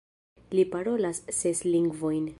[0.59, 2.29] Li parolas ses lingvojn.